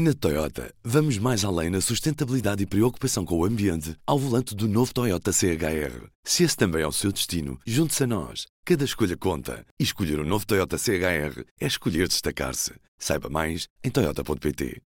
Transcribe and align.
Na 0.00 0.14
Toyota, 0.14 0.72
vamos 0.84 1.18
mais 1.18 1.44
além 1.44 1.70
na 1.70 1.80
sustentabilidade 1.80 2.62
e 2.62 2.66
preocupação 2.66 3.24
com 3.24 3.36
o 3.36 3.44
ambiente 3.44 3.96
ao 4.06 4.16
volante 4.16 4.54
do 4.54 4.68
novo 4.68 4.94
Toyota 4.94 5.32
CHR. 5.32 6.06
Se 6.22 6.44
esse 6.44 6.56
também 6.56 6.82
é 6.82 6.86
o 6.86 6.92
seu 6.92 7.10
destino, 7.10 7.58
junte-se 7.66 8.04
a 8.04 8.06
nós. 8.06 8.46
Cada 8.64 8.84
escolha 8.84 9.16
conta. 9.16 9.66
E 9.76 9.82
escolher 9.82 10.20
o 10.20 10.22
um 10.22 10.24
novo 10.24 10.46
Toyota 10.46 10.78
CHR 10.78 11.42
é 11.60 11.66
escolher 11.66 12.06
destacar-se. 12.06 12.74
Saiba 12.96 13.28
mais 13.28 13.66
em 13.82 13.90
Toyota.pt. 13.90 14.80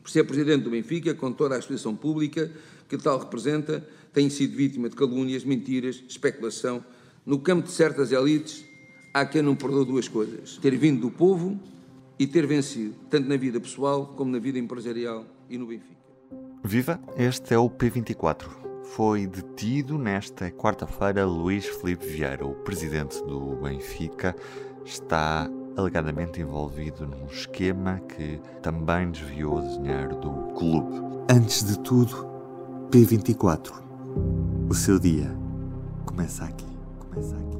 Por 0.00 0.08
ser 0.08 0.22
Presidente 0.22 0.62
do 0.62 0.70
Benfica, 0.70 1.14
com 1.14 1.32
toda 1.32 1.56
a 1.56 1.58
exposição 1.58 1.96
pública 1.96 2.48
que 2.88 2.96
tal 2.96 3.18
representa, 3.18 3.84
tem 4.12 4.30
sido 4.30 4.56
vítima 4.56 4.88
de 4.88 4.94
calúnias, 4.94 5.42
mentiras, 5.42 6.00
especulação. 6.08 6.84
No 7.26 7.40
campo 7.40 7.66
de 7.66 7.72
certas 7.72 8.12
elites, 8.12 8.64
há 9.12 9.26
quem 9.26 9.42
não 9.42 9.56
perdoa 9.56 9.84
duas 9.84 10.06
coisas: 10.06 10.58
ter 10.58 10.76
vindo 10.76 11.00
do 11.00 11.10
povo 11.10 11.60
e 12.18 12.26
ter 12.26 12.46
vencido, 12.46 12.94
tanto 13.10 13.28
na 13.28 13.36
vida 13.36 13.60
pessoal 13.60 14.06
como 14.16 14.30
na 14.30 14.38
vida 14.38 14.58
empresarial 14.58 15.24
e 15.48 15.58
no 15.58 15.66
Benfica. 15.66 15.94
Viva! 16.62 17.00
Este 17.16 17.54
é 17.54 17.58
o 17.58 17.68
P24. 17.68 18.48
Foi 18.84 19.26
detido 19.26 19.98
nesta 19.98 20.50
quarta-feira 20.50 21.24
Luís 21.24 21.66
Felipe 21.66 22.06
Vieira, 22.06 22.46
o 22.46 22.54
presidente 22.54 23.22
do 23.24 23.56
Benfica, 23.56 24.36
está 24.84 25.50
alegadamente 25.76 26.40
envolvido 26.40 27.06
num 27.06 27.26
esquema 27.26 28.00
que 28.00 28.40
também 28.62 29.10
desviou 29.10 29.58
o 29.58 29.78
dinheiro 29.78 30.16
do 30.16 30.30
clube. 30.54 31.00
Antes 31.30 31.64
de 31.64 31.78
tudo, 31.80 32.26
P24. 32.90 33.72
O 34.68 34.74
seu 34.74 34.98
dia 34.98 35.34
começa 36.06 36.44
aqui. 36.44 36.66
Começa 37.00 37.36
aqui. 37.36 37.58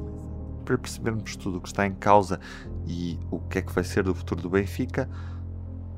Para 0.63 0.77
percebermos 0.77 1.35
tudo 1.35 1.57
o 1.57 1.61
que 1.61 1.67
está 1.67 1.85
em 1.85 1.93
causa 1.93 2.39
e 2.87 3.17
o 3.31 3.39
que 3.39 3.59
é 3.59 3.61
que 3.61 3.71
vai 3.73 3.83
ser 3.83 4.03
do 4.03 4.13
futuro 4.13 4.41
do 4.41 4.49
Benfica, 4.49 5.07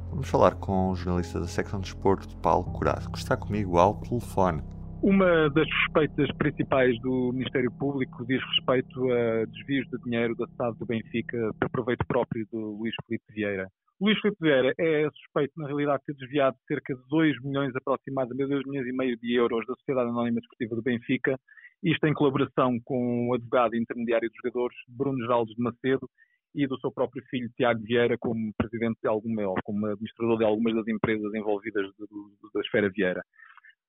vamos 0.10 0.30
falar 0.30 0.56
com 0.56 0.92
o 0.92 0.96
jornalista 0.96 1.40
da 1.40 1.48
secção 1.48 1.80
de 1.80 1.88
esporte, 1.88 2.36
Paulo 2.38 2.66
Curado, 2.72 3.12
que 3.12 3.18
está 3.18 3.36
comigo 3.36 3.78
ao 3.78 4.00
telefone. 4.02 4.62
Uma 5.02 5.50
das 5.52 5.68
suspeitas 5.70 6.28
principais 6.38 7.00
do 7.02 7.32
Ministério 7.32 7.72
Público 7.72 8.26
diz 8.26 8.42
respeito 8.56 9.12
a 9.12 9.46
desvios 9.46 9.88
de 9.90 9.98
dinheiro 10.04 10.36
da 10.36 10.48
SAD 10.58 10.80
do 10.80 10.86
Benfica 10.88 11.52
para 11.60 11.70
proveito 11.70 12.06
próprio 12.08 12.48
do 12.52 12.78
Luís 12.78 12.96
Felipe 13.06 13.26
Vieira. 13.32 13.70
Luís 14.02 14.20
Felipe 14.20 14.38
Vieira 14.42 14.74
é 14.80 15.08
suspeito, 15.10 15.54
na 15.58 15.68
realidade, 15.68 16.00
de 16.00 16.14
ter 16.14 16.20
desviado 16.20 16.58
cerca 16.68 16.96
de 16.96 17.02
2 17.10 17.44
milhões 17.44 17.76
aproximadamente, 17.76 18.50
2 18.50 18.66
milhões 18.66 18.88
e 18.88 18.96
meio 18.96 19.18
de 19.18 19.34
euros 19.36 19.66
da 19.68 19.76
Sociedade 19.76 20.10
Anónima 20.10 20.40
Desportiva 20.40 20.76
do 20.76 20.82
Benfica, 20.82 21.40
isto 21.84 22.08
em 22.08 22.14
colaboração 22.14 22.80
com 22.84 23.30
o 23.30 23.34
advogado 23.36 23.76
intermediário 23.76 24.30
dos 24.30 24.38
jogadores, 24.44 24.78
Bruno 24.88 25.20
Geraldo 25.20 25.54
de 25.54 25.62
Macedo, 25.62 26.10
e 26.58 26.66
do 26.66 26.78
seu 26.80 26.92
próprio 26.92 27.24
filho, 27.30 27.52
Tiago 27.56 27.84
Vieira, 27.84 28.18
como 28.18 28.52
presidente 28.58 28.98
de 29.00 29.08
alguma, 29.08 29.44
ou 29.44 29.56
como 29.64 29.86
administrador 29.86 30.40
de 30.40 30.44
algumas 30.44 30.74
das 30.74 30.88
empresas 30.88 31.32
envolvidas 31.36 31.86
de, 31.86 32.08
de, 32.08 32.52
da 32.52 32.62
esfera 32.62 32.90
Vieira. 32.90 33.24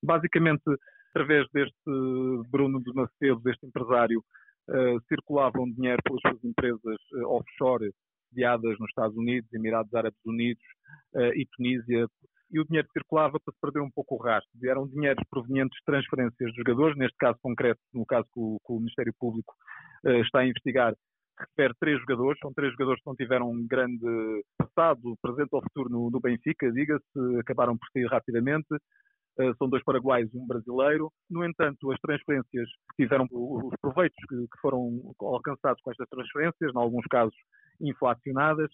Basicamente, 0.03 0.61
através 1.09 1.47
deste 1.51 1.73
Bruno 2.51 2.79
de 2.83 2.93
Macedo, 2.93 3.41
deste 3.41 3.65
empresário, 3.65 4.23
uh, 4.69 5.01
circulavam 5.07 5.65
dinheiro 5.71 5.99
pelas 6.03 6.21
suas 6.21 6.43
empresas 6.43 6.99
uh, 7.13 7.27
offshore, 7.29 7.91
sediadas 8.29 8.77
nos 8.77 8.89
Estados 8.89 9.17
Unidos, 9.17 9.51
Emirados 9.51 9.91
Árabes 9.95 10.19
Unidos 10.23 10.63
uh, 11.15 11.33
e 11.33 11.47
Tunísia, 11.57 12.07
e 12.51 12.59
o 12.59 12.65
dinheiro 12.65 12.87
circulava 12.93 13.39
para 13.39 13.51
se 13.51 13.59
perder 13.59 13.81
um 13.81 13.89
pouco 13.89 14.13
o 14.13 14.21
rastro. 14.21 14.51
Eram 14.63 14.87
dinheiros 14.87 15.23
provenientes 15.27 15.75
de 15.79 15.85
transferências 15.85 16.51
de 16.51 16.57
jogadores, 16.57 16.95
neste 16.97 17.17
caso 17.17 17.39
concreto, 17.41 17.79
no 17.93 18.05
caso 18.05 18.27
que 18.31 18.39
o, 18.39 18.59
que 18.63 18.73
o 18.73 18.77
Ministério 18.77 19.13
Público 19.19 19.53
está 20.23 20.39
a 20.39 20.47
investigar, 20.47 20.95
refere 21.39 21.73
três 21.79 21.99
jogadores, 21.99 22.39
são 22.41 22.53
três 22.53 22.71
jogadores 22.71 23.01
que 23.01 23.07
não 23.07 23.15
tiveram 23.15 23.49
um 23.49 23.65
grande 23.67 24.43
passado, 24.57 25.15
presente 25.21 25.49
ou 25.51 25.61
futuro 25.61 25.89
no, 25.89 26.09
no 26.09 26.19
Benfica, 26.19 26.71
diga-se, 26.71 27.39
acabaram 27.39 27.77
por 27.77 27.87
sair 27.91 28.07
rapidamente. 28.07 28.67
Uh, 29.39 29.55
são 29.57 29.69
dois 29.69 29.83
paraguaios 29.83 30.33
e 30.33 30.37
um 30.37 30.45
brasileiro. 30.45 31.11
No 31.29 31.45
entanto, 31.45 31.91
as 31.91 31.99
transferências 32.01 32.67
tiveram 32.99 33.25
os 33.31 33.73
proveitos 33.81 34.17
que, 34.27 34.35
que 34.35 34.61
foram 34.61 35.13
alcançados 35.21 35.81
com 35.81 35.91
estas 35.91 36.09
transferências, 36.09 36.73
em 36.75 36.77
alguns 36.77 37.05
casos 37.09 37.35
inflacionadas, 37.79 38.69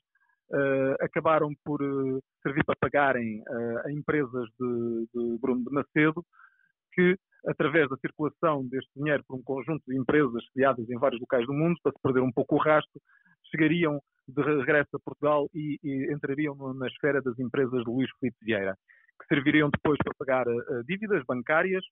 uh, 0.51 1.03
acabaram 1.03 1.51
por 1.63 1.83
uh, 1.83 2.19
servir 2.41 2.63
para 2.65 2.75
pagarem 2.79 3.43
a 3.85 3.91
empresas 3.91 4.47
de, 4.59 5.07
de 5.13 5.37
Bruno 5.39 5.63
de 5.63 5.71
Macedo, 5.71 6.25
que 6.93 7.15
através 7.47 7.89
da 7.89 7.97
circulação 7.97 8.65
deste 8.67 8.91
dinheiro 8.95 9.23
por 9.27 9.37
um 9.37 9.43
conjunto 9.43 9.83
de 9.87 9.97
empresas 9.97 10.43
sediadas 10.53 10.89
em 10.89 10.97
vários 10.97 11.21
locais 11.21 11.45
do 11.45 11.53
mundo, 11.53 11.79
para 11.81 11.91
se 11.91 12.01
perder 12.01 12.21
um 12.21 12.31
pouco 12.31 12.55
o 12.55 12.59
rastro, 12.59 13.01
chegariam 13.51 13.99
de 14.27 14.41
regresso 14.41 14.95
a 14.95 14.99
Portugal 14.99 15.47
e, 15.53 15.77
e 15.83 16.13
entrariam 16.13 16.55
na 16.73 16.87
esfera 16.87 17.21
das 17.21 17.37
empresas 17.39 17.83
de 17.83 17.89
Luís 17.89 18.09
Felipe 18.19 18.37
Vieira, 18.41 18.75
que 19.19 19.27
serviriam 19.27 19.69
depois 19.69 19.97
para 20.03 20.13
pagar 20.17 20.47
uh, 20.47 20.83
dívidas 20.85 21.23
bancárias, 21.27 21.83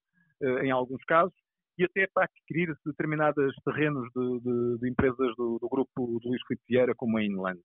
uh, 0.42 0.60
em 0.60 0.72
alguns 0.72 1.04
casos, 1.06 1.34
e 1.78 1.84
até 1.84 2.08
para 2.14 2.26
adquirir 2.26 2.74
determinados 2.86 3.56
terrenos 3.66 4.08
de, 4.16 4.40
de, 4.42 4.80
de 4.80 4.90
empresas 4.90 5.36
do, 5.38 5.58
do, 5.60 5.70
grupo 5.70 6.20
de 6.20 6.28
Luís 6.28 6.42
Felipe 6.48 6.64
Vieira, 6.68 6.94
como 6.96 7.18
a 7.18 7.24
Inland. 7.24 7.60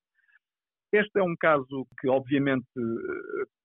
Este 0.92 1.18
é 1.18 1.22
um 1.22 1.36
caso 1.36 1.86
que, 2.00 2.08
obviamente, 2.08 2.66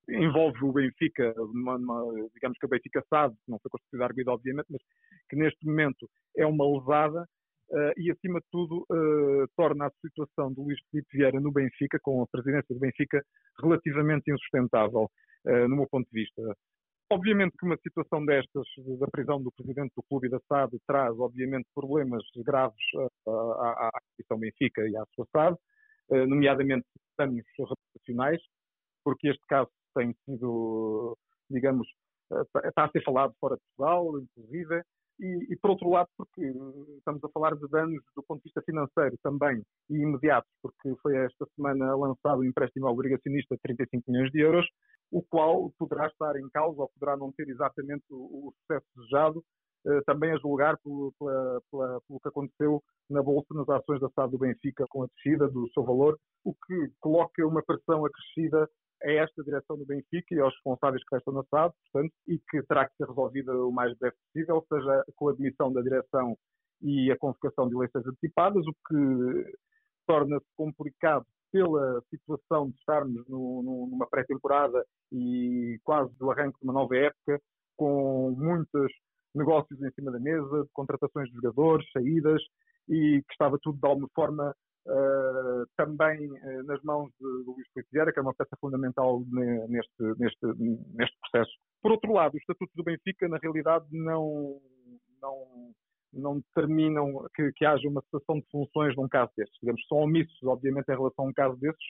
envolve 0.10 0.64
o 0.64 0.74
Benfica, 0.74 1.34
uma, 1.38 1.76
uma, 1.76 2.30
digamos 2.34 2.58
que 2.58 2.66
a 2.66 2.70
Benfica 2.70 3.04
sabe, 3.10 3.36
não 3.48 3.60
foi 3.60 3.70
constituído 3.70 4.04
arguido 4.04 4.32
obviamente, 4.32 4.68
mas 4.70 4.82
que 5.30 5.36
neste 5.36 5.66
momento 5.66 6.10
é 6.38 6.46
uma 6.46 6.66
levada 6.66 7.22
uh, 7.22 7.94
e 7.98 8.12
acima 8.12 8.40
de 8.40 8.46
tudo 8.52 8.86
uh, 8.90 9.48
torna 9.56 9.88
a 9.88 9.92
situação 10.02 10.54
do 10.54 10.64
Luís 10.64 10.80
Filipe 10.90 11.18
Vieira 11.18 11.40
no 11.40 11.52
Benfica, 11.52 12.00
com 12.02 12.22
a 12.22 12.28
presidência 12.28 12.74
do 12.74 12.80
Benfica, 12.80 13.24
relativamente 13.62 14.32
insustentável, 14.32 15.10
uh, 15.46 15.68
no 15.68 15.76
meu 15.78 15.88
ponto 15.90 16.08
de 16.12 16.22
vista. 16.22 16.42
Obviamente 17.12 17.56
que 17.58 17.66
uma 17.66 17.78
situação 17.78 18.26
destas, 18.26 18.66
da 19.00 19.08
prisão 19.08 19.42
do 19.42 19.52
presidente 19.52 19.94
do 19.96 20.04
clube 20.04 20.28
e 20.28 20.32
da 20.32 20.40
SAD, 20.48 20.80
traz, 20.88 21.18
obviamente, 21.20 21.68
problemas 21.76 22.24
graves 22.38 22.84
à, 23.28 23.88
à 23.88 23.92
instituição 24.02 24.40
Benfica 24.40 24.82
e 24.88 24.98
à 24.98 25.06
sua 25.14 25.28
SAD, 25.32 25.58
nomeadamente 26.28 26.88
danos 27.18 27.46
reputacionais, 27.60 28.42
porque 29.04 29.28
este 29.28 29.46
caso 29.48 29.70
tem 29.94 30.16
sido, 30.26 31.18
digamos, 31.50 31.88
eh, 32.32 32.68
está 32.68 32.86
a 32.86 32.90
ser 32.90 33.04
falado 33.04 33.34
fora 33.40 33.56
de 33.56 33.62
Portugal, 33.76 34.20
inclusive, 34.20 34.84
e, 35.20 35.54
e, 35.54 35.58
por 35.58 35.72
outro 35.72 35.90
lado, 35.90 36.10
porque 36.18 36.42
estamos 36.98 37.24
a 37.24 37.30
falar 37.30 37.56
de 37.56 37.68
danos 37.70 38.04
do 38.16 38.24
ponto 38.24 38.40
de 38.40 38.46
vista 38.46 38.62
financeiro 38.64 39.16
também 39.22 39.62
e 39.90 39.98
imediatos, 39.98 40.52
porque 40.62 40.96
foi 41.02 41.16
esta 41.18 41.46
semana 41.56 41.96
lançado 41.96 42.40
um 42.40 42.44
empréstimo 42.44 42.88
obrigacionista 42.88 43.56
de 43.56 43.62
35 43.62 44.12
milhões 44.12 44.32
de 44.32 44.40
euros, 44.40 44.68
o 45.12 45.22
qual 45.22 45.72
poderá 45.78 46.08
estar 46.08 46.36
em 46.36 46.50
causa 46.50 46.82
ou 46.82 46.90
poderá 46.90 47.16
não 47.16 47.32
ter 47.32 47.48
exatamente 47.48 48.04
o, 48.10 48.48
o 48.48 48.54
sucesso 48.62 48.88
desejado, 48.96 49.44
eh, 49.86 50.02
também 50.06 50.32
a 50.32 50.38
julgar 50.38 50.78
pelo, 50.78 51.14
pela, 51.20 51.62
pela, 51.70 52.02
pelo 52.08 52.20
que 52.20 52.30
aconteceu 52.30 52.82
na 53.10 53.22
Bolsa, 53.22 53.54
nas 53.54 53.70
ações 53.70 54.00
da 54.00 54.10
SAD 54.10 54.32
do 54.32 54.38
Benfica, 54.38 54.86
com 54.90 55.04
a 55.04 55.08
descida 55.08 55.48
do 55.50 55.70
seu 55.74 55.84
valor, 55.84 56.18
o 56.44 56.54
que 56.54 56.92
coloca 57.00 57.46
uma 57.46 57.62
pressão 57.62 58.06
acrescida 58.06 58.70
a 59.04 59.12
esta 59.12 59.44
direção 59.44 59.78
do 59.78 59.86
Benfica 59.86 60.34
e 60.34 60.40
aos 60.40 60.54
responsáveis 60.54 61.04
que 61.04 61.16
restam 61.16 61.34
na 61.34 61.44
SAD, 61.44 61.74
portanto, 61.92 62.14
e 62.28 62.40
que 62.50 62.64
terá 62.64 62.88
que 62.88 62.96
ser 62.96 63.08
resolvida 63.08 63.54
o 63.54 63.72
mais 63.72 63.98
breve 63.98 64.16
possível, 64.28 64.66
seja 64.68 65.04
com 65.16 65.28
a 65.28 65.32
admissão 65.32 65.72
da 65.72 65.82
direção 65.82 66.38
e 66.82 67.12
a 67.12 67.18
convocação 67.18 67.68
de 67.68 67.76
eleições 67.76 68.06
antecipadas, 68.06 68.66
o 68.66 68.74
que 68.88 69.58
torna-se 70.06 70.46
complicado 70.56 71.26
pela 71.52 72.02
situação 72.10 72.70
de 72.70 72.78
estarmos 72.78 73.28
no, 73.28 73.62
no, 73.62 73.88
numa 73.88 74.08
pré-temporada 74.08 74.84
e 75.12 75.80
quase 75.84 76.12
do 76.18 76.32
arranque 76.32 76.58
de 76.60 76.66
uma 76.66 76.74
nova 76.74 76.98
época, 76.98 77.40
com 77.78 78.32
muitos 78.32 78.92
negócios 79.36 79.82
em 79.82 79.92
cima 79.92 80.12
da 80.12 80.20
mesa, 80.20 80.68
contratações 80.74 81.30
de 81.30 81.36
jogadores, 81.36 81.86
saídas, 81.92 82.42
e 82.90 83.22
que 83.26 83.32
estava 83.32 83.58
tudo 83.62 83.80
de 83.80 83.88
alguma 83.88 84.10
forma 84.14 84.54
Uh, 84.86 85.66
também 85.78 86.30
uh, 86.30 86.64
nas 86.64 86.82
mãos 86.84 87.10
de, 87.18 87.26
Luís 87.26 87.66
Filipe 87.74 88.12
que 88.12 88.20
é 88.20 88.22
uma 88.22 88.34
peça 88.34 88.58
fundamental 88.60 89.24
neste, 89.70 90.04
neste, 90.18 90.46
neste 90.94 91.18
processo. 91.22 91.52
Por 91.82 91.92
outro 91.92 92.12
lado, 92.12 92.36
os 92.36 92.42
estatutos 92.42 92.76
do 92.76 92.84
Benfica, 92.84 93.30
na 93.30 93.38
realidade, 93.38 93.86
não, 93.92 94.60
não, 95.22 95.72
não 96.12 96.40
determinam 96.40 97.26
que, 97.34 97.54
que 97.54 97.66
haja 97.66 97.88
uma 97.88 98.02
cessação 98.02 98.42
de 98.42 98.46
funções 98.52 98.94
num 98.98 99.08
caso 99.08 99.32
destes. 99.38 99.58
Digamos, 99.62 99.88
são 99.88 100.00
omissos, 100.00 100.44
obviamente, 100.44 100.90
em 100.90 100.98
relação 100.98 101.26
a 101.26 101.30
um 101.30 101.34
caso 101.34 101.56
desses, 101.62 101.86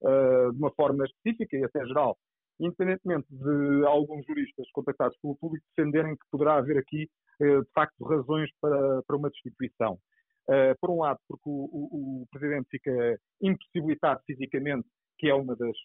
uh, 0.00 0.50
de 0.50 0.58
uma 0.58 0.72
forma 0.72 1.04
específica 1.04 1.58
e 1.58 1.64
até 1.64 1.84
geral. 1.84 2.16
Independentemente 2.58 3.26
de 3.30 3.84
alguns 3.84 4.24
juristas 4.24 4.66
contactados 4.72 5.16
pelo 5.20 5.36
público 5.36 5.66
defenderem 5.76 6.14
que 6.14 6.24
poderá 6.30 6.56
haver 6.56 6.78
aqui, 6.78 7.08
de 7.38 7.70
facto, 7.74 8.04
razões 8.04 8.50
para, 8.60 9.02
para 9.02 9.16
uma 9.16 9.30
destituição. 9.30 9.98
Uh, 10.50 10.74
por 10.80 10.90
um 10.90 10.98
lado, 10.98 11.20
porque 11.28 11.48
o, 11.48 11.68
o, 11.72 12.22
o, 12.22 12.26
Presidente 12.32 12.66
fica 12.68 13.20
impossibilitado 13.40 14.20
fisicamente, 14.26 14.84
que 15.16 15.28
é 15.28 15.34
uma 15.34 15.54
das, 15.54 15.76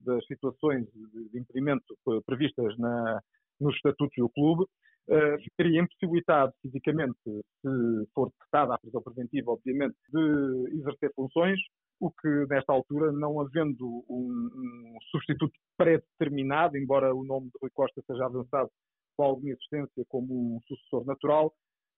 das 0.00 0.24
situações 0.26 0.86
de, 1.32 1.40
impedimento 1.40 1.84
previstas 2.24 2.78
na, 2.78 3.20
nos 3.60 3.74
estatutos 3.74 4.14
do 4.16 4.28
clube, 4.28 4.62
uh, 4.62 5.42
ficaria 5.42 5.80
impossibilitado 5.80 6.52
fisicamente, 6.62 7.18
se 7.24 8.06
for 8.14 8.30
decretada 8.30 8.74
a 8.74 8.78
prisão 8.78 9.02
preventiva, 9.02 9.50
obviamente, 9.50 9.96
de 10.08 10.78
exercer 10.78 11.12
funções, 11.16 11.58
o 11.98 12.08
que 12.12 12.28
nesta 12.48 12.72
altura, 12.72 13.10
não 13.10 13.40
havendo 13.40 14.04
um, 14.08 14.50
um 14.54 14.98
substituto 15.10 15.58
pré-determinado, 15.76 16.76
embora 16.76 17.12
o 17.12 17.24
nome 17.24 17.46
de 17.46 17.58
Rui 17.60 17.70
Costa 17.74 18.00
seja 18.06 18.24
avançado 18.24 18.70
com 19.16 19.24
alguma 19.24 19.50
existência 19.50 20.04
como 20.08 20.56
um 20.56 20.60
sucessor 20.68 21.04
natural, 21.04 21.52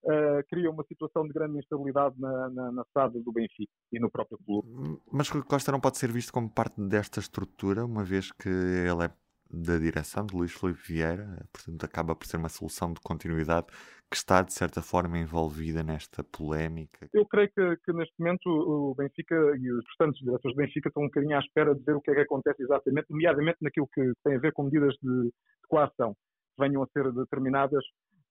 uh, 0.05 0.45
cria 0.49 0.71
uma 0.71 0.85
situação 0.85 1.27
de 1.27 1.33
grande 1.33 1.59
instabilidade 1.59 2.15
na, 2.19 2.51
na, 2.51 2.73
na 2.73 2.85
SAD 2.93 3.21
do 3.21 3.33
Benfica 3.33 3.73
e 3.93 3.99
no 3.99 4.11
próprio 4.11 4.39
clube. 4.45 4.69
Mas 5.13 5.29
Rui 5.29 5.43
Costa 5.43 5.73
não 5.73 5.81
pode 5.81 5.99
ser 5.99 6.11
visto 6.13 6.33
como 6.33 6.51
parte 6.51 6.81
desta 6.81 7.21
estrutura, 7.21 7.85
uma 7.85 8.05
vez 8.05 8.31
que 8.33 8.49
ele 8.49 9.05
é 9.05 9.11
da 9.51 9.79
direção 9.79 10.27
de 10.27 10.35
Luís 10.35 10.53
Felipe 10.53 10.81
Vieira, 10.87 11.47
portanto 11.53 11.85
acaba 11.85 12.15
por 12.17 12.27
ser 12.27 12.39
uma 12.39 12.49
solução 12.49 12.93
de 12.93 13.01
continuidade 13.01 13.67
que 14.11 14.17
está 14.17 14.43
de 14.43 14.53
certa 14.53 14.83
forma 14.83 15.19
envolvida 15.19 15.83
nesta 15.83 16.23
polémica. 16.23 17.09
Eu 17.13 17.27
creio 17.27 17.49
que, 17.49 17.77
que 17.85 17.93
neste 17.93 18.15
momento 18.19 18.47
o 18.49 18.95
Benfica 18.95 19.35
e 19.35 19.71
os 19.71 19.85
restantes 19.87 20.21
diretores 20.21 20.57
do 20.57 20.61
Benfica 20.61 20.89
estão 20.89 21.03
um 21.03 21.07
bocadinho 21.07 21.37
à 21.37 21.41
espera 21.41 21.75
de 21.75 21.83
ver 21.83 21.97
o 21.97 22.01
que 22.01 22.11
é 22.11 22.15
que 22.15 22.21
acontece 22.21 22.63
exatamente, 22.63 23.07
nomeadamente 23.11 23.59
naquilo 23.61 23.89
que 23.93 24.13
tem 24.25 24.37
a 24.37 24.39
ver 24.39 24.53
com 24.53 24.65
medidas 24.65 24.95
de, 25.03 25.25
de 25.25 25.33
coação 25.69 26.15
que 26.15 26.63
venham 26.63 26.83
a 26.83 26.87
ser 26.89 27.13
determinadas 27.13 27.85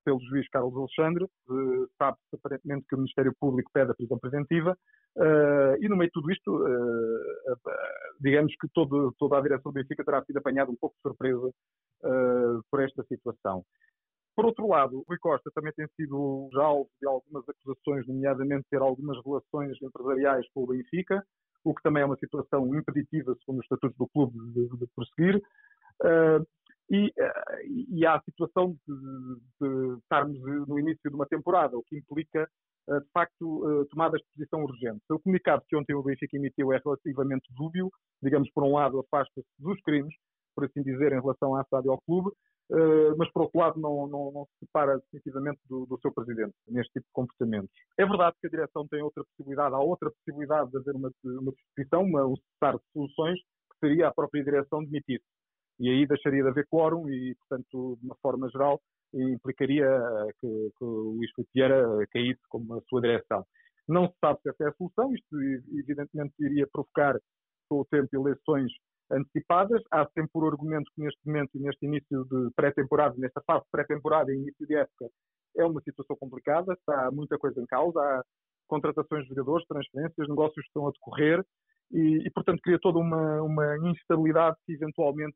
pelo 0.03 0.19
juiz 0.21 0.47
Carlos 0.49 0.75
Alexandre. 0.75 1.27
Sabe-se 1.97 2.35
aparentemente 2.35 2.85
que 2.87 2.95
o 2.95 2.97
Ministério 2.99 3.33
Público 3.39 3.69
pede 3.73 3.91
a 3.91 3.95
prisão 3.95 4.19
preventiva 4.19 4.77
uh, 5.17 5.75
e 5.79 5.87
no 5.87 5.95
meio 5.95 6.09
de 6.09 6.13
tudo 6.13 6.31
isto, 6.31 6.55
uh, 6.55 7.55
digamos 8.19 8.53
que 8.59 8.67
todo, 8.73 9.13
toda 9.17 9.37
a 9.37 9.41
direção 9.41 9.71
do 9.71 9.75
Benfica 9.75 10.03
terá 10.03 10.23
sido 10.23 10.37
apanhada 10.37 10.71
um 10.71 10.75
pouco 10.75 10.95
de 10.95 11.01
surpresa 11.01 11.47
uh, 11.47 12.63
por 12.69 12.81
esta 12.81 13.03
situação. 13.03 13.63
Por 14.35 14.45
outro 14.45 14.67
lado, 14.67 15.03
Rui 15.07 15.17
Costa 15.19 15.51
também 15.53 15.71
tem 15.73 15.87
sido 15.95 16.49
já 16.51 16.63
alvo 16.63 16.89
de 16.99 17.07
algumas 17.07 17.43
acusações, 17.47 18.07
nomeadamente 18.07 18.65
ter 18.69 18.81
algumas 18.81 19.17
relações 19.23 19.77
empresariais 19.81 20.45
com 20.53 20.63
o 20.63 20.67
Benfica, 20.67 21.23
o 21.63 21.73
que 21.73 21.83
também 21.83 22.01
é 22.01 22.05
uma 22.05 22.17
situação 22.17 22.67
impeditiva, 22.75 23.35
segundo 23.39 23.59
os 23.59 23.65
estatutos 23.65 23.97
do 23.97 24.07
clube, 24.07 24.33
de, 24.53 24.77
de 24.77 24.87
prosseguir. 24.95 25.41
Uh, 26.01 26.45
e, 26.89 27.11
eh, 27.17 27.65
e, 27.89 28.05
há 28.05 28.15
a 28.15 28.21
situação 28.21 28.75
de, 28.87 28.95
de, 29.61 29.97
estarmos 29.99 30.39
no 30.67 30.79
início 30.79 31.09
de 31.09 31.15
uma 31.15 31.25
temporada, 31.25 31.77
o 31.77 31.83
que 31.83 31.97
implica, 31.97 32.49
eh, 32.89 32.99
de 32.99 33.09
facto, 33.13 33.81
eh, 33.81 33.85
tomadas 33.89 34.21
de 34.21 34.27
posição 34.35 34.63
urgente. 34.63 35.01
O 35.09 35.19
comunicado 35.19 35.63
que 35.67 35.75
ontem 35.75 35.93
o 35.93 36.03
Benfica 36.03 36.35
emitiu 36.35 36.73
é 36.73 36.81
relativamente 36.83 37.47
dúbio, 37.55 37.89
digamos, 38.21 38.49
por 38.51 38.63
um 38.63 38.73
lado, 38.73 38.99
afasta-se 38.99 39.47
dos 39.57 39.79
crimes, 39.81 40.13
por 40.55 40.65
assim 40.65 40.83
dizer, 40.83 41.13
em 41.13 41.21
relação 41.21 41.55
à 41.55 41.63
SAD 41.65 41.87
ao 41.89 42.01
clube, 42.01 42.31
mas 43.17 43.29
por 43.31 43.43
outro 43.43 43.59
lado 43.59 43.79
não, 43.79 44.07
não, 44.07 44.31
não 44.31 44.45
se 44.45 44.65
separa 44.65 44.97
definitivamente 44.97 45.59
do, 45.69 45.85
do, 45.85 45.99
seu 45.99 46.11
presidente 46.11 46.53
neste 46.67 46.93
tipo 46.93 47.05
de 47.05 47.11
comportamentos. 47.11 47.75
É 47.97 48.05
verdade 48.05 48.35
que 48.39 48.47
a 48.47 48.49
direção 48.49 48.87
tem 48.87 49.01
outra 49.01 49.23
possibilidade, 49.23 49.75
há 49.75 49.79
outra 49.79 50.11
possibilidade 50.11 50.71
de 50.71 50.77
haver 50.77 50.95
uma, 50.95 51.11
uma 51.23 51.51
substituição, 51.51 52.03
uma, 52.03 52.25
um 52.25 52.35
cessar 52.35 52.77
de 52.77 52.83
soluções, 52.93 53.39
que 53.39 53.79
seria 53.79 54.07
a 54.07 54.13
própria 54.13 54.43
direção 54.43 54.83
demitir-se 54.83 55.25
e 55.79 55.89
aí 55.89 56.07
deixaria 56.07 56.43
de 56.43 56.49
haver 56.49 56.67
quórum 56.67 57.09
e, 57.09 57.35
portanto, 57.35 57.97
de 57.99 58.05
uma 58.05 58.15
forma 58.21 58.49
geral, 58.49 58.81
implicaria 59.13 59.87
que, 60.39 60.71
que 60.77 60.83
o 60.83 61.15
Luís 61.15 61.31
Vieira 61.53 61.85
caísse 62.11 62.41
como 62.49 62.75
a 62.75 62.81
sua 62.89 63.01
direção. 63.01 63.45
Não 63.87 64.07
se 64.07 64.15
sabe 64.19 64.39
se 64.41 64.49
essa 64.49 64.63
é 64.63 64.67
a 64.69 64.73
solução, 64.73 65.13
isto 65.13 65.41
evidentemente 65.77 66.33
iria 66.39 66.67
provocar 66.71 67.19
com 67.69 67.81
o 67.81 67.85
tempo 67.85 68.09
eleições 68.13 68.71
antecipadas. 69.11 69.81
Há 69.91 70.07
sempre 70.13 70.31
o 70.33 70.47
argumento 70.47 70.89
que 70.95 71.01
neste 71.01 71.19
momento, 71.25 71.51
neste 71.55 71.85
início 71.85 72.25
de 72.25 72.49
pré-temporada, 72.55 73.15
nesta 73.17 73.41
fase 73.45 73.65
pré-temporada 73.71 74.31
e 74.31 74.37
início 74.37 74.65
de 74.65 74.75
época, 74.75 75.09
é 75.57 75.65
uma 75.65 75.81
situação 75.81 76.15
complicada, 76.15 76.73
está 76.73 77.11
muita 77.11 77.37
coisa 77.37 77.61
em 77.61 77.65
causa, 77.65 77.99
há 77.99 78.23
contratações 78.67 79.23
de 79.23 79.29
jogadores, 79.29 79.67
transferências, 79.67 80.27
negócios 80.27 80.63
que 80.63 80.69
estão 80.69 80.87
a 80.87 80.91
decorrer 80.91 81.43
e, 81.91 82.25
e 82.25 82.31
portanto, 82.31 82.61
cria 82.63 82.79
toda 82.79 82.97
uma, 82.97 83.41
uma 83.41 83.77
instabilidade 83.89 84.57
que 84.65 84.73
eventualmente 84.73 85.35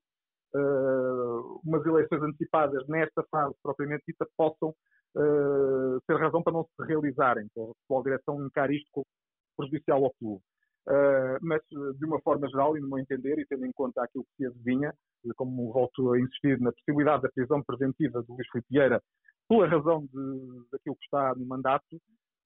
uh, 0.56 1.62
umas 1.66 1.86
eleições 1.86 2.22
antecipadas 2.24 2.88
nesta 2.88 3.24
fase 3.32 3.56
propriamente 3.62 4.04
dita 4.08 4.28
possam 4.38 4.70
uh, 4.70 6.00
ser 6.06 6.18
razão 6.18 6.42
para 6.42 6.54
não 6.54 6.64
se 6.64 6.88
realizarem, 6.88 7.48
para 7.56 8.00
a 8.00 8.04
direção 8.04 8.46
encarar 8.46 8.72
isto 8.72 8.90
como 8.92 9.06
prejudicial 9.58 10.04
ao 10.06 10.14
clube. 10.20 10.42
Uh, 10.88 11.38
mas, 11.42 11.62
de 11.70 12.06
uma 12.06 12.22
forma 12.22 12.48
geral, 12.48 12.78
e 12.78 12.80
no 12.80 12.88
meu 12.88 13.00
entender, 13.00 13.38
e 13.40 13.46
tendo 13.46 13.66
em 13.66 13.72
conta 13.74 14.04
aquilo 14.04 14.24
que 14.24 14.36
se 14.38 14.46
adivinha, 14.46 14.94
como 15.36 15.74
volto 15.74 16.14
a 16.14 16.20
insistir 16.20 16.60
na 16.62 16.72
possibilidade 16.72 17.24
da 17.24 17.30
prisão 17.30 17.62
preventiva 17.62 18.22
do 18.24 18.34
Luís 18.34 18.48
Filipe 18.50 18.70
Vieira, 18.70 19.02
pela 19.50 19.68
razão 19.68 20.08
daquilo 20.72 20.96
que 20.96 21.04
está 21.04 21.36
no 21.36 21.46
mandato, 21.46 22.00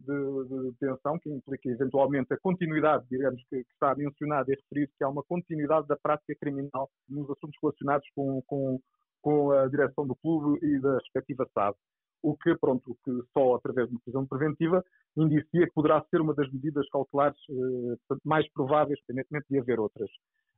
de, 0.05 0.47
de 0.47 0.71
detenção, 0.71 1.19
que 1.19 1.29
implica 1.29 1.69
eventualmente 1.69 2.33
a 2.33 2.39
continuidade, 2.39 3.05
digamos, 3.09 3.41
que, 3.49 3.63
que 3.63 3.73
está 3.73 3.95
mencionado 3.95 4.51
e 4.51 4.55
referido, 4.55 4.91
que 4.97 5.03
há 5.03 5.09
uma 5.09 5.23
continuidade 5.23 5.87
da 5.87 5.97
prática 5.97 6.35
criminal 6.39 6.89
nos 7.07 7.29
assuntos 7.29 7.57
relacionados 7.61 8.07
com, 8.15 8.41
com, 8.47 8.79
com 9.21 9.51
a 9.51 9.67
direção 9.67 10.05
do 10.07 10.15
clube 10.15 10.59
e 10.65 10.79
da 10.79 10.95
respectiva 10.95 11.47
SAD. 11.53 11.75
O 12.23 12.37
que, 12.37 12.55
pronto, 12.55 12.95
que 13.03 13.11
só 13.33 13.55
através 13.55 13.87
de 13.87 13.95
uma 13.95 14.01
prisão 14.01 14.27
preventiva 14.27 14.83
indicia 15.17 15.65
que 15.65 15.73
poderá 15.73 16.03
ser 16.09 16.21
uma 16.21 16.35
das 16.35 16.51
medidas 16.51 16.87
cautelares 16.89 17.37
eh, 17.49 18.15
mais 18.23 18.47
prováveis, 18.53 18.99
independentemente 19.09 19.47
de 19.49 19.59
haver 19.59 19.79
outras. 19.79 20.09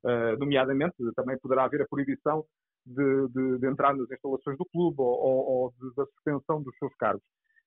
Uh, 0.03 0.37
nomeadamente, 0.37 0.95
também 1.15 1.39
poderá 1.39 1.63
haver 1.63 1.81
a 1.81 1.87
proibição 1.87 2.43
de, 2.85 3.27
de, 3.29 3.59
de, 3.59 3.67
entrar 3.67 3.95
nas 3.95 4.11
instalações 4.11 4.57
do 4.57 4.65
clube 4.65 4.97
ou, 4.99 5.07
ou, 5.07 5.45
ou 5.47 5.73
da 5.95 6.05
suspensão 6.07 6.61
dos 6.61 6.77
seus 6.77 6.93
cargos. 6.95 7.23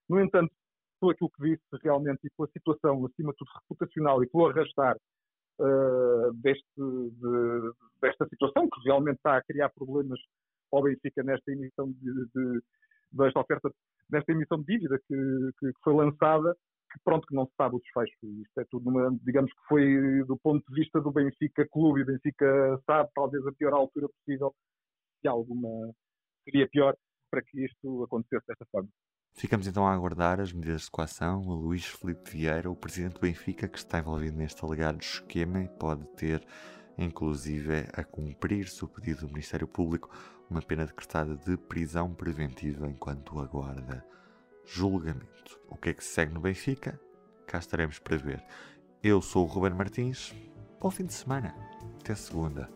No 0.07 0.21
entanto, 0.21 0.53
por 1.01 1.13
aquilo 1.13 1.31
que 1.31 1.43
disse 1.43 1.63
realmente 1.83 2.21
e 2.25 2.31
pela 2.37 2.49
situação, 2.51 3.05
acima 3.07 3.33
de 3.33 3.39
tudo, 3.39 3.51
reputacional 3.61 4.23
e 4.23 4.29
pelo 4.29 4.49
arrastar 4.49 4.97
uh, 5.61 6.33
deste, 6.35 6.65
de, 6.77 7.73
desta 8.01 8.27
situação, 8.29 8.69
que 8.69 8.81
realmente 8.85 9.17
está 9.17 9.37
a 9.37 9.43
criar 9.43 9.71
problemas 9.71 10.19
ao 10.73 10.83
Benfica 10.83 11.23
nesta 11.23 11.51
emissão 11.53 11.93
de, 11.93 12.27
de 12.35 12.63
desta 13.13 13.41
oferta, 13.41 13.71
nesta 14.11 14.33
emissão 14.33 14.59
de 14.59 14.67
dívida 14.67 14.99
que, 15.07 15.51
que, 15.59 15.73
foi 15.83 15.95
lançada, 15.95 16.55
que 16.93 17.01
pronto, 17.05 17.27
que 17.27 17.35
não 17.35 17.47
se 17.47 17.55
sabe 17.57 17.77
o 17.77 17.81
desfecho. 17.81 18.15
Isto 18.43 18.61
é 18.61 18.65
tudo, 18.71 18.91
numa, 18.91 19.17
digamos 19.23 19.53
que 19.53 19.61
foi 19.69 20.25
do 20.25 20.37
ponto 20.39 20.65
de 20.69 20.81
vista 20.81 21.01
do 21.01 21.13
Benfica 21.13 21.67
Clube 21.69 22.01
e 22.01 22.05
Benfica 22.05 22.81
sabe, 22.85 23.11
talvez 23.15 23.47
a 23.47 23.53
pior 23.53 23.73
altura 23.73 24.09
possível, 24.09 24.55
se 25.21 25.29
alguma 25.29 25.93
seria 26.45 26.69
pior 26.69 26.97
para 27.31 27.43
que 27.43 27.65
isto 27.65 28.05
acontecesse 28.05 28.47
desta 28.47 28.67
forma. 28.71 28.89
Ficamos 29.37 29.67
então 29.67 29.87
a 29.87 29.93
aguardar 29.93 30.41
as 30.41 30.51
medidas 30.51 30.83
de 30.83 30.91
coação. 30.91 31.43
Luís 31.43 31.85
Felipe 31.85 32.31
Vieira, 32.31 32.71
o 32.71 32.75
presidente 32.75 33.15
do 33.15 33.21
Benfica, 33.21 33.69
que 33.69 33.77
está 33.77 33.99
envolvido 33.99 34.39
neste 34.39 34.65
alegado 34.65 35.03
esquema 35.03 35.63
pode 35.79 36.07
ter, 36.17 36.43
inclusive, 36.97 37.87
a 37.93 38.03
cumprir-se 38.03 38.83
o 38.83 38.89
pedido 38.89 39.27
do 39.27 39.29
Ministério 39.29 39.69
Público, 39.69 40.11
uma 40.49 40.63
pena 40.63 40.87
decretada 40.87 41.37
de 41.37 41.55
prisão 41.59 42.15
preventiva 42.15 42.89
enquanto 42.89 43.39
aguarda 43.39 44.03
julgamento. 44.65 45.61
O 45.69 45.77
que 45.77 45.91
é 45.91 45.93
que 45.93 46.03
se 46.03 46.15
segue 46.15 46.33
no 46.33 46.41
Benfica? 46.41 46.99
Cá 47.47 47.59
estaremos 47.59 47.99
para 47.99 48.17
ver. 48.17 48.43
Eu 49.03 49.21
sou 49.21 49.45
o 49.45 49.47
Ruben 49.47 49.75
Martins. 49.75 50.35
Bom 50.81 50.91
fim 50.91 51.05
de 51.05 51.13
semana. 51.13 51.55
Até 52.01 52.15
segunda 52.15 52.76